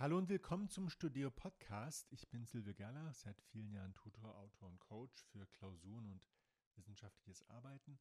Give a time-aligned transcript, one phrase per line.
[0.00, 2.10] Hallo und willkommen zum Studio Podcast.
[2.10, 6.26] Ich bin Silvia Gerlach, seit vielen Jahren Tutor, Autor und Coach für Klausuren und
[6.74, 8.00] wissenschaftliches Arbeiten.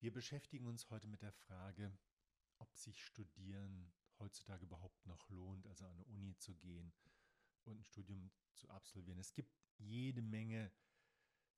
[0.00, 1.92] Wir beschäftigen uns heute mit der Frage,
[2.56, 6.94] ob sich Studieren heutzutage überhaupt noch lohnt, also an eine Uni zu gehen
[7.64, 9.18] und ein Studium zu absolvieren.
[9.18, 10.72] Es gibt jede Menge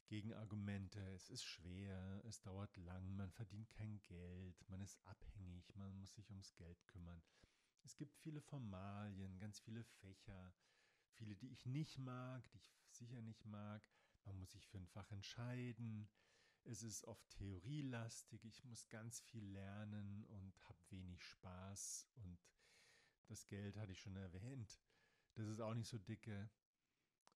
[0.09, 0.99] Gegenargumente.
[1.15, 6.13] Es ist schwer, es dauert lang, man verdient kein Geld, man ist abhängig, man muss
[6.15, 7.23] sich ums Geld kümmern.
[7.83, 10.55] Es gibt viele Formalien, ganz viele Fächer,
[11.13, 13.87] viele, die ich nicht mag, die ich sicher nicht mag.
[14.25, 16.09] Man muss sich für ein Fach entscheiden.
[16.65, 22.07] Es ist oft theorielastig, ich muss ganz viel lernen und habe wenig Spaß.
[22.17, 22.39] Und
[23.27, 24.81] das Geld hatte ich schon erwähnt.
[25.35, 26.51] Das ist auch nicht so dicke.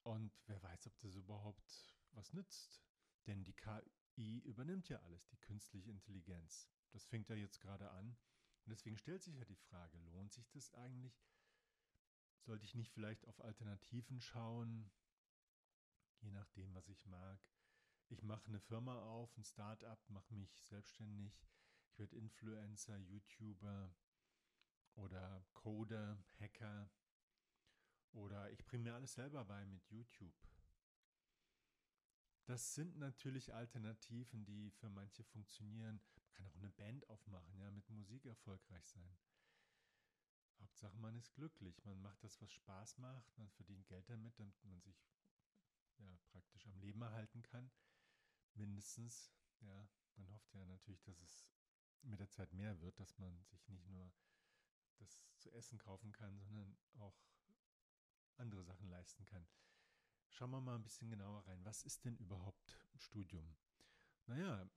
[0.03, 2.83] Und wer weiß, ob das überhaupt was nützt.
[3.27, 6.69] Denn die KI übernimmt ja alles, die künstliche Intelligenz.
[6.91, 8.17] Das fängt ja jetzt gerade an.
[8.65, 11.15] Und deswegen stellt sich ja die Frage, lohnt sich das eigentlich?
[12.41, 14.91] Sollte ich nicht vielleicht auf Alternativen schauen,
[16.21, 17.41] je nachdem, was ich mag?
[18.09, 21.47] Ich mache eine Firma auf, ein Start-up, mache mich selbstständig.
[21.87, 23.95] Ich werde Influencer, YouTuber
[24.95, 26.91] oder Coder, Hacker.
[28.13, 30.35] Oder ich bringe mir alles selber bei mit YouTube.
[32.47, 36.01] Das sind natürlich Alternativen, die für manche funktionieren.
[36.35, 39.17] Kann auch eine Band aufmachen, ja, mit Musik erfolgreich sein.
[40.59, 41.85] Hauptsache, man ist glücklich.
[41.85, 43.39] Man macht das, was Spaß macht.
[43.39, 45.07] Man verdient Geld damit, damit man sich
[45.99, 47.71] ja, praktisch am Leben erhalten kann.
[48.55, 49.89] Mindestens, ja.
[50.17, 51.47] Man hofft ja natürlich, dass es
[52.03, 54.13] mit der Zeit mehr wird, dass man sich nicht nur
[54.99, 57.19] das zu essen kaufen kann, sondern auch
[58.37, 59.47] andere Sachen leisten kann.
[60.29, 61.65] Schauen wir mal ein bisschen genauer rein.
[61.65, 63.57] Was ist denn überhaupt Studium?
[64.27, 64.69] Naja,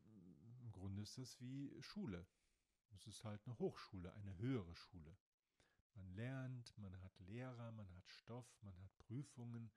[0.78, 2.26] Grunde ist das wie Schule.
[2.92, 5.18] Es ist halt eine Hochschule, eine höhere Schule.
[5.96, 9.72] Man lernt, man hat Lehrer, man hat Stoff, man hat Prüfungen.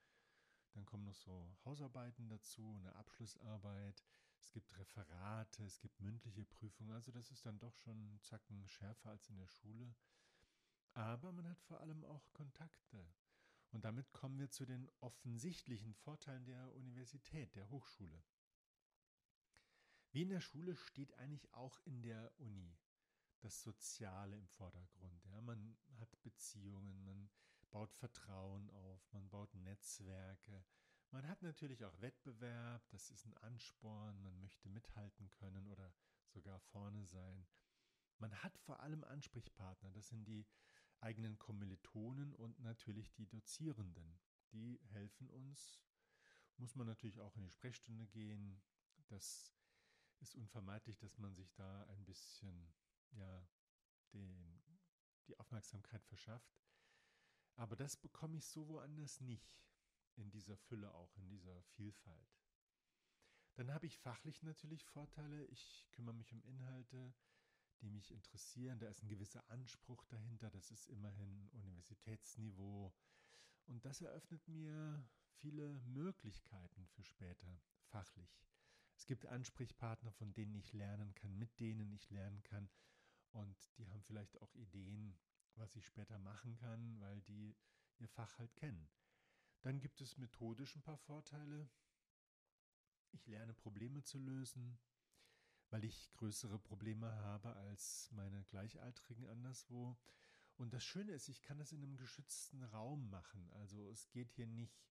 [0.73, 4.05] Dann kommen noch so Hausarbeiten dazu, eine Abschlussarbeit.
[4.41, 6.93] Es gibt Referate, es gibt mündliche Prüfungen.
[6.93, 9.95] Also das ist dann doch schon zacken schärfer als in der Schule.
[10.93, 13.07] Aber man hat vor allem auch Kontakte.
[13.73, 18.23] Und damit kommen wir zu den offensichtlichen Vorteilen der Universität, der Hochschule.
[20.13, 22.77] Wie in der Schule steht eigentlich auch in der Uni
[23.41, 25.25] das Soziale im Vordergrund.
[25.25, 27.31] Ja, man hat Beziehungen, man
[27.71, 30.65] baut Vertrauen auf, man baut Netzwerke.
[31.13, 35.93] Man hat natürlich auch Wettbewerb, das ist ein Ansporn, man möchte mithalten können oder
[36.27, 37.47] sogar vorne sein.
[38.19, 40.47] Man hat vor allem Ansprechpartner, das sind die
[40.99, 44.19] eigenen Kommilitonen und natürlich die Dozierenden.
[44.53, 45.81] Die helfen uns.
[46.59, 48.61] Muss man natürlich auch in die Sprechstunde gehen.
[49.07, 49.55] Das
[50.21, 52.73] ist unvermeidlich, dass man sich da ein bisschen
[53.13, 53.47] ja,
[54.13, 54.63] den,
[55.27, 56.61] die Aufmerksamkeit verschafft.
[57.57, 59.65] Aber das bekomme ich so woanders nicht.
[60.17, 62.37] In dieser Fülle auch, in dieser Vielfalt.
[63.55, 65.45] Dann habe ich fachlich natürlich Vorteile.
[65.47, 67.15] Ich kümmere mich um Inhalte,
[67.81, 68.79] die mich interessieren.
[68.79, 70.51] Da ist ein gewisser Anspruch dahinter.
[70.51, 72.93] Das ist immerhin Universitätsniveau.
[73.67, 78.50] Und das eröffnet mir viele Möglichkeiten für später, fachlich.
[79.01, 82.69] Es gibt Ansprechpartner, von denen ich lernen kann, mit denen ich lernen kann.
[83.31, 85.19] Und die haben vielleicht auch Ideen,
[85.55, 87.57] was ich später machen kann, weil die
[87.97, 88.91] ihr Fach halt kennen.
[89.63, 91.71] Dann gibt es methodisch ein paar Vorteile.
[93.13, 94.79] Ich lerne Probleme zu lösen
[95.71, 99.97] weil ich größere Probleme habe als meine Gleichaltrigen anderswo.
[100.57, 103.49] Und das Schöne ist, ich kann das in einem geschützten Raum machen.
[103.53, 104.85] Also es geht hier nicht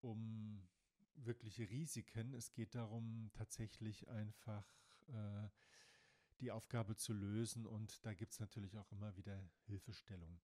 [0.00, 0.68] um
[1.16, 2.34] wirkliche Risiken.
[2.34, 4.66] Es geht darum, tatsächlich einfach
[5.08, 5.48] äh,
[6.40, 7.66] die Aufgabe zu lösen.
[7.66, 10.40] Und da gibt es natürlich auch immer wieder Hilfestellung.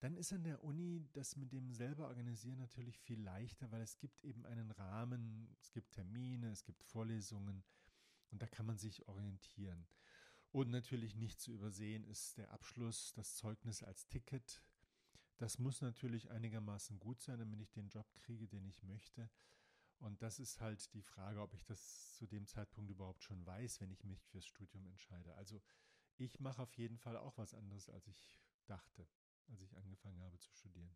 [0.00, 3.98] Dann ist an der Uni das mit dem selber organisieren natürlich viel leichter, weil es
[3.98, 7.64] gibt eben einen Rahmen, es gibt Termine, es gibt Vorlesungen.
[8.30, 9.86] Und da kann man sich orientieren.
[10.50, 14.62] Und natürlich nicht zu übersehen ist der Abschluss, das Zeugnis als Ticket.
[15.38, 19.28] Das muss natürlich einigermaßen gut sein, damit ich den Job kriege, den ich möchte.
[19.98, 23.80] Und das ist halt die Frage, ob ich das zu dem Zeitpunkt überhaupt schon weiß,
[23.80, 25.34] wenn ich mich fürs Studium entscheide.
[25.34, 25.62] Also
[26.16, 28.32] ich mache auf jeden Fall auch was anderes, als ich
[28.66, 29.06] dachte,
[29.48, 30.94] als ich angefangen habe zu studieren.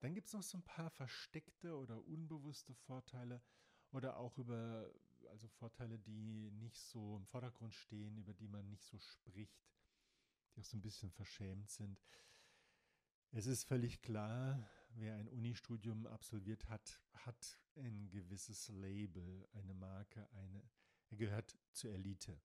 [0.00, 3.42] Dann gibt es noch so ein paar versteckte oder unbewusste Vorteile
[3.92, 4.92] oder auch über
[5.28, 9.64] also Vorteile, die nicht so im Vordergrund stehen, über die man nicht so spricht,
[10.54, 12.00] die auch so ein bisschen verschämt sind.
[13.30, 20.28] Es ist völlig klar, wer ein Unistudium absolviert hat, hat ein gewisses Label, eine Marke,
[20.32, 20.62] eine,
[21.10, 22.40] er gehört zur Elite.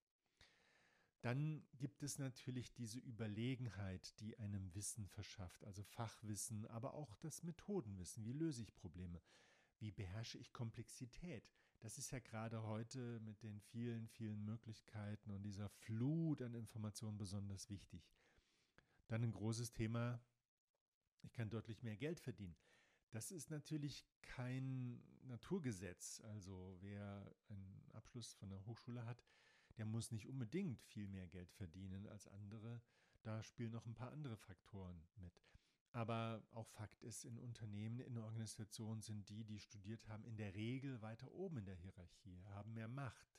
[1.22, 7.44] Dann gibt es natürlich diese Überlegenheit, die einem Wissen verschafft, also Fachwissen, aber auch das
[7.44, 8.24] Methodenwissen.
[8.24, 9.22] Wie löse ich Probleme?
[9.80, 11.52] Wie beherrsche ich Komplexität?
[11.80, 17.18] Das ist ja gerade heute mit den vielen, vielen Möglichkeiten und dieser Flut an Informationen
[17.18, 18.12] besonders wichtig.
[19.08, 20.20] Dann ein großes Thema,
[21.22, 22.56] ich kann deutlich mehr Geld verdienen.
[23.12, 26.22] Das ist natürlich kein Naturgesetz.
[26.25, 29.24] Also wer einen Abschluss von der Hochschule hat,
[29.78, 32.81] der muss nicht unbedingt viel mehr Geld verdienen als andere.
[33.22, 35.42] Da spielen noch ein paar andere Faktoren mit.
[35.92, 40.54] Aber auch Fakt ist, in Unternehmen, in Organisationen sind die, die studiert haben, in der
[40.54, 43.36] Regel weiter oben in der Hierarchie, haben mehr Macht.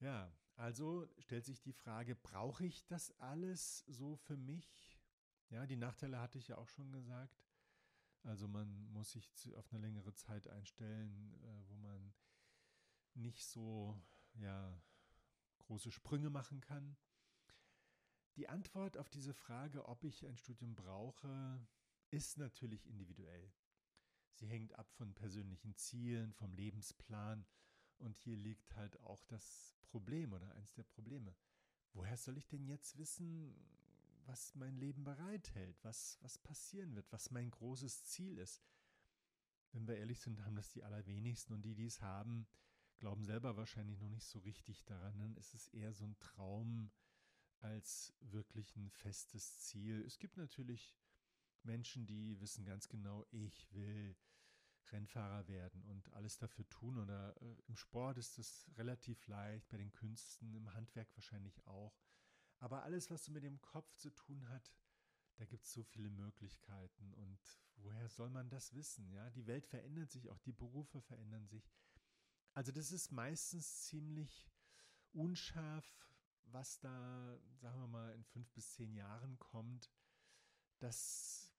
[0.00, 4.91] Ja, also stellt sich die Frage, brauche ich das alles so für mich?
[5.52, 7.44] Ja, die Nachteile hatte ich ja auch schon gesagt.
[8.22, 12.14] Also man muss sich auf eine längere Zeit einstellen, äh, wo man
[13.12, 14.00] nicht so
[14.34, 14.80] ja,
[15.58, 16.96] große Sprünge machen kann.
[18.36, 21.60] Die Antwort auf diese Frage, ob ich ein Studium brauche,
[22.10, 23.52] ist natürlich individuell.
[24.32, 27.44] Sie hängt ab von persönlichen Zielen, vom Lebensplan.
[27.98, 31.36] Und hier liegt halt auch das Problem oder eins der Probleme.
[31.92, 33.54] Woher soll ich denn jetzt wissen,
[34.26, 38.62] was mein Leben bereithält, was, was passieren wird, was mein großes Ziel ist?
[39.72, 42.46] Wenn wir ehrlich sind, haben das die allerwenigsten und die, die es haben,
[42.98, 45.18] glauben selber wahrscheinlich noch nicht so richtig daran.
[45.18, 46.90] Dann ist es eher so ein Traum,
[47.62, 50.04] als wirklich ein festes Ziel.
[50.04, 50.96] Es gibt natürlich
[51.62, 54.16] Menschen, die wissen ganz genau, ich will
[54.90, 56.98] Rennfahrer werden und alles dafür tun.
[56.98, 61.96] Oder äh, im Sport ist das relativ leicht, bei den Künsten, im Handwerk wahrscheinlich auch.
[62.62, 64.72] Aber alles, was so mit dem Kopf zu tun hat,
[65.36, 67.12] da gibt es so viele Möglichkeiten.
[67.14, 67.38] Und
[67.76, 69.10] woher soll man das wissen?
[69.10, 71.70] Ja, die Welt verändert sich, auch die Berufe verändern sich.
[72.54, 74.48] Also das ist meistens ziemlich
[75.12, 76.02] unscharf
[76.52, 79.90] was da, sagen wir mal, in fünf bis zehn Jahren kommt,
[80.78, 81.52] das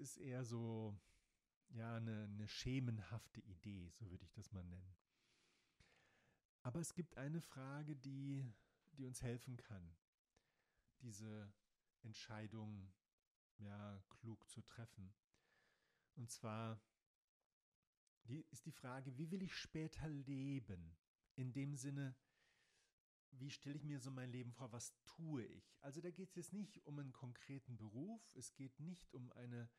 [0.00, 0.96] ist eher so,
[1.70, 4.96] ja, eine, eine schemenhafte Idee, so würde ich das mal nennen.
[6.62, 8.52] Aber es gibt eine Frage, die,
[8.92, 9.96] die uns helfen kann,
[11.00, 11.52] diese
[12.02, 12.92] Entscheidung
[13.58, 15.12] ja, klug zu treffen.
[16.14, 16.80] Und zwar
[18.24, 20.96] die, ist die Frage, wie will ich später leben?
[21.36, 22.16] In dem Sinne,
[23.30, 25.76] wie stelle ich mir so mein Leben vor, was tue ich?
[25.80, 29.70] Also da geht es jetzt nicht um einen konkreten Beruf, es geht nicht um eine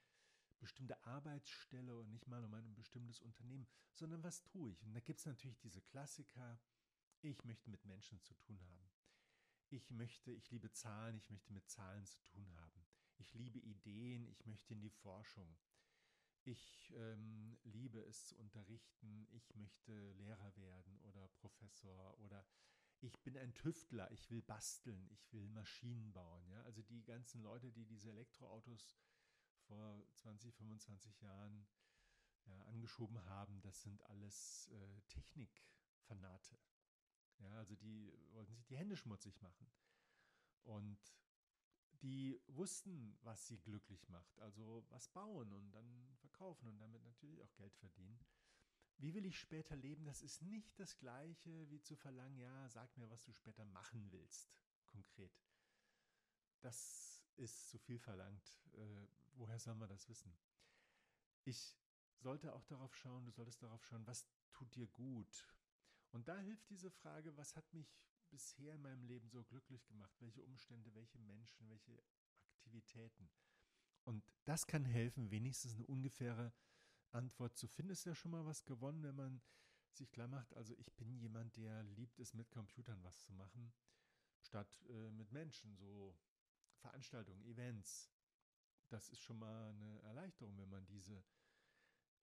[0.59, 4.83] bestimmte Arbeitsstelle und nicht mal um ein bestimmtes Unternehmen, sondern was tue ich?
[4.83, 6.59] Und da gibt es natürlich diese Klassiker,
[7.21, 8.88] ich möchte mit Menschen zu tun haben.
[9.71, 12.85] Ich möchte, ich liebe Zahlen, ich möchte mit Zahlen zu tun haben.
[13.17, 15.57] Ich liebe Ideen, ich möchte in die Forschung.
[16.43, 22.43] Ich ähm, liebe es zu unterrichten, ich möchte Lehrer werden oder Professor oder
[23.01, 26.49] ich bin ein Tüftler, ich will basteln, ich will Maschinen bauen.
[26.49, 26.63] Ja?
[26.63, 28.97] Also die ganzen Leute, die diese Elektroautos
[29.67, 31.67] vor 20, 25 Jahren
[32.45, 36.57] ja, angeschoben haben, das sind alles äh, Technikfanate.
[37.39, 39.67] Ja, also die wollten sich die Hände schmutzig machen.
[40.63, 40.99] Und
[42.01, 44.39] die wussten, was sie glücklich macht.
[44.39, 48.19] Also was bauen und dann verkaufen und damit natürlich auch Geld verdienen.
[48.97, 50.05] Wie will ich später leben?
[50.05, 54.11] Das ist nicht das gleiche wie zu verlangen, ja, sag mir, was du später machen
[54.11, 54.51] willst,
[54.87, 55.31] konkret.
[56.59, 58.59] Das ist zu viel verlangt.
[58.73, 60.37] Äh, woher soll man das wissen?
[61.45, 61.77] Ich
[62.17, 65.47] sollte auch darauf schauen, du solltest darauf schauen, was tut dir gut?
[66.11, 67.95] Und da hilft diese Frage, was hat mich
[68.29, 70.15] bisher in meinem Leben so glücklich gemacht?
[70.19, 72.01] Welche Umstände, welche Menschen, welche
[72.55, 73.29] Aktivitäten?
[74.03, 76.53] Und das kann helfen, wenigstens eine ungefähre
[77.11, 79.41] Antwort zu finden, ist ja schon mal was gewonnen, wenn man
[79.93, 83.73] sich klar macht, also ich bin jemand, der liebt es, mit Computern was zu machen,
[84.41, 86.15] statt äh, mit Menschen, so
[86.77, 88.11] Veranstaltungen, Events.
[88.89, 91.23] Das ist schon mal eine Erleichterung, wenn man diese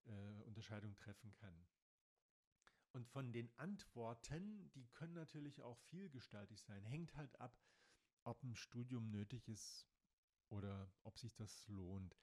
[0.06, 1.66] äh, Unterscheidung treffen kann.
[2.96, 7.54] Und von den Antworten, die können natürlich auch vielgestaltig sein, hängt halt ab,
[8.24, 9.86] ob ein Studium nötig ist
[10.48, 12.16] oder ob sich das lohnt.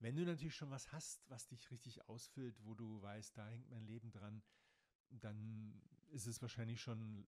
[0.00, 3.70] Wenn du natürlich schon was hast, was dich richtig ausfüllt, wo du weißt, da hängt
[3.70, 4.42] mein Leben dran,
[5.08, 7.24] dann ist es wahrscheinlich schon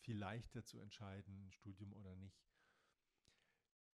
[0.00, 2.44] viel leichter zu entscheiden, Studium oder nicht.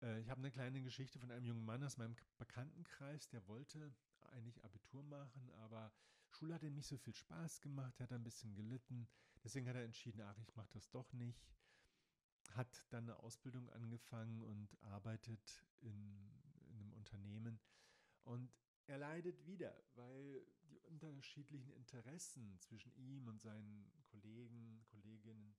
[0.00, 3.94] Äh, ich habe eine kleine Geschichte von einem jungen Mann aus meinem Bekanntenkreis, der wollte
[4.30, 5.92] eigentlich Abitur machen, aber
[6.40, 9.06] Schule hat ihm nicht so viel Spaß gemacht, er hat ein bisschen gelitten.
[9.44, 11.52] Deswegen hat er entschieden, ach, ich mache das doch nicht.
[12.52, 16.32] Hat dann eine Ausbildung angefangen und arbeitet in,
[16.70, 17.60] in einem Unternehmen
[18.24, 18.50] und
[18.86, 25.54] er leidet wieder, weil die unterschiedlichen Interessen zwischen ihm und seinen Kollegen, Kolleginnen,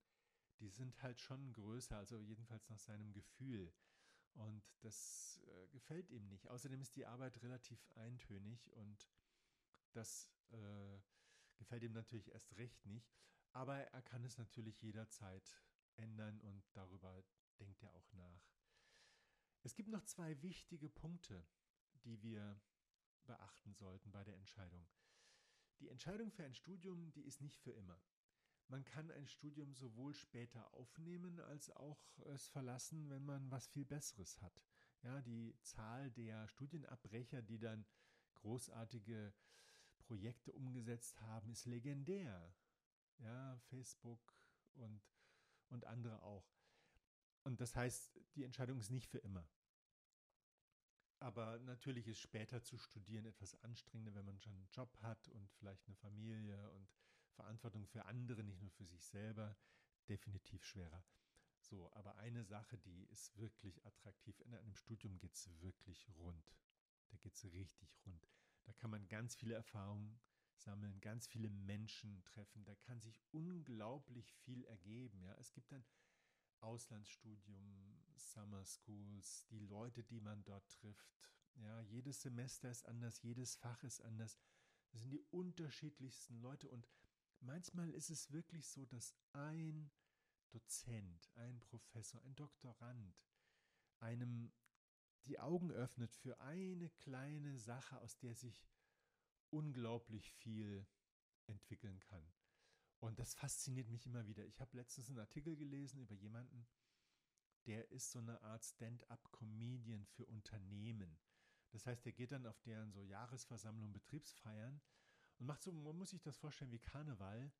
[0.59, 3.71] die sind halt schon größer, also jedenfalls nach seinem Gefühl.
[4.33, 6.47] Und das äh, gefällt ihm nicht.
[6.47, 9.07] Außerdem ist die Arbeit relativ eintönig und
[9.93, 10.99] das äh,
[11.57, 13.15] gefällt ihm natürlich erst recht nicht.
[13.53, 15.61] Aber er kann es natürlich jederzeit
[15.95, 17.23] ändern und darüber
[17.59, 18.51] denkt er auch nach.
[19.63, 21.45] Es gibt noch zwei wichtige Punkte,
[22.05, 22.59] die wir
[23.25, 24.87] beachten sollten bei der Entscheidung.
[25.79, 28.01] Die Entscheidung für ein Studium, die ist nicht für immer.
[28.67, 33.85] Man kann ein Studium sowohl später aufnehmen als auch es verlassen, wenn man was viel
[33.85, 34.63] Besseres hat.
[35.01, 37.85] Ja, die Zahl der Studienabbrecher, die dann
[38.35, 39.33] großartige
[40.11, 42.53] Projekte umgesetzt haben, ist legendär.
[43.19, 44.35] Ja, Facebook
[44.73, 45.01] und,
[45.69, 46.51] und andere auch.
[47.43, 49.47] Und das heißt, die Entscheidung ist nicht für immer.
[51.19, 55.49] Aber natürlich ist später zu studieren etwas anstrengender, wenn man schon einen Job hat und
[55.53, 56.91] vielleicht eine Familie und
[57.35, 59.55] Verantwortung für andere, nicht nur für sich selber,
[60.09, 61.05] definitiv schwerer.
[61.61, 64.41] So, aber eine Sache, die ist wirklich attraktiv.
[64.41, 66.53] In einem Studium geht es wirklich rund.
[67.07, 68.27] Da geht es richtig rund.
[68.63, 70.19] Da kann man ganz viele Erfahrungen
[70.55, 72.63] sammeln, ganz viele Menschen treffen.
[72.65, 75.23] Da kann sich unglaublich viel ergeben.
[75.23, 75.83] Ja, es gibt dann
[76.59, 81.11] Auslandsstudium, Summer Schools, die Leute, die man dort trifft.
[81.55, 84.37] Ja, jedes Semester ist anders, jedes Fach ist anders.
[84.91, 86.87] Das sind die unterschiedlichsten Leute und
[87.39, 89.91] manchmal ist es wirklich so, dass ein
[90.51, 93.25] Dozent, ein Professor, ein Doktorand
[93.99, 94.51] einem
[95.25, 98.67] die Augen öffnet für eine kleine Sache, aus der sich
[99.49, 100.85] unglaublich viel
[101.47, 102.25] entwickeln kann.
[102.99, 104.45] Und das fasziniert mich immer wieder.
[104.45, 106.67] Ich habe letztens einen Artikel gelesen über jemanden,
[107.65, 111.19] der ist so eine Art Stand-up-Comedian für Unternehmen.
[111.71, 114.81] Das heißt, der geht dann auf deren so Jahresversammlung, Betriebsfeiern
[115.39, 117.51] und macht so, man muss sich das vorstellen wie Karneval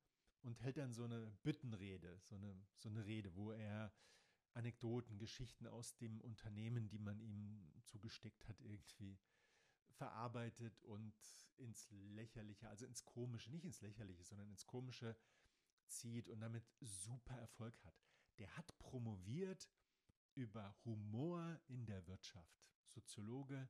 [0.42, 3.92] und hält dann so eine Büttenrede, so eine, so eine Rede, wo er
[4.54, 9.18] Anekdoten, Geschichten aus dem Unternehmen, die man ihm zugesteckt hat, irgendwie
[9.92, 11.14] verarbeitet und
[11.56, 15.16] ins Lächerliche, also ins Komische, nicht ins Lächerliche, sondern ins Komische
[15.86, 17.94] zieht und damit super Erfolg hat.
[18.38, 19.68] Der hat promoviert
[20.34, 22.64] über Humor in der Wirtschaft.
[22.86, 23.68] Soziologe,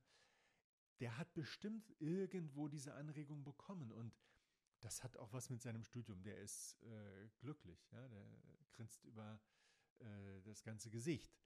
[0.99, 4.15] der hat bestimmt irgendwo diese Anregung bekommen und
[4.79, 6.23] das hat auch was mit seinem Studium.
[6.23, 8.25] Der ist äh, glücklich, ja, der
[8.73, 9.39] grinst über
[9.99, 11.37] äh, das ganze Gesicht.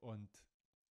[0.00, 0.30] Und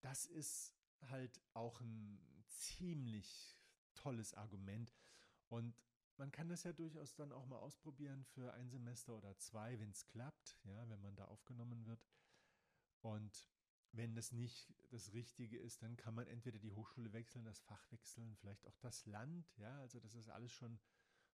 [0.00, 3.58] das ist halt auch ein ziemlich
[3.94, 4.92] tolles Argument.
[5.49, 5.75] Und
[6.16, 9.90] man kann das ja durchaus dann auch mal ausprobieren für ein Semester oder zwei, wenn
[9.90, 12.04] es klappt, ja, wenn man da aufgenommen wird.
[13.00, 13.49] Und
[13.92, 17.90] wenn das nicht das Richtige ist, dann kann man entweder die Hochschule wechseln, das Fach
[17.92, 20.80] wechseln, vielleicht auch das Land, ja, also das ist alles schon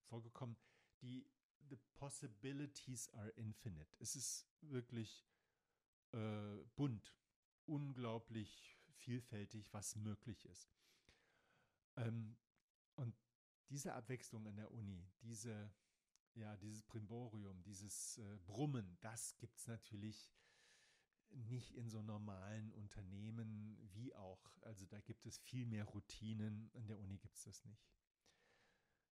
[0.02, 0.56] vorgekommen.
[1.00, 1.26] Die
[1.70, 3.96] the possibilities are infinite.
[4.00, 5.24] Es ist wirklich
[6.12, 7.17] äh, bunt,
[7.67, 10.71] unglaublich vielfältig, was möglich ist.
[11.97, 12.37] Ähm,
[12.95, 13.14] und
[13.69, 15.73] diese Abwechslung an der Uni, diese,
[16.35, 20.33] ja, dieses Primborium, dieses äh, Brummen, das gibt es natürlich
[21.33, 24.57] nicht in so normalen Unternehmen wie auch.
[24.62, 27.88] Also da gibt es viel mehr Routinen, an der Uni gibt es das nicht.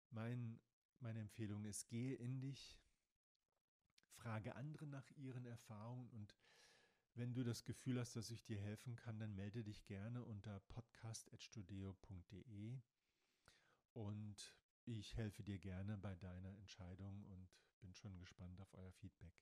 [0.09, 0.59] Mein,
[0.99, 2.79] meine Empfehlung ist, gehe in dich,
[4.15, 6.35] frage andere nach ihren Erfahrungen und
[7.17, 10.59] wenn du das Gefühl hast, dass ich dir helfen kann, dann melde dich gerne unter
[10.59, 12.79] podcast.studio.de
[13.93, 14.55] und
[14.85, 19.33] ich helfe dir gerne bei deiner Entscheidung und bin schon gespannt auf euer Feedback.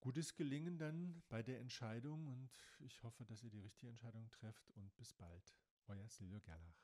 [0.00, 2.50] Gutes Gelingen dann bei der Entscheidung und
[2.80, 5.56] ich hoffe, dass ihr die richtige Entscheidung trefft und bis bald.
[5.86, 6.83] Euer Silvio Gerlach.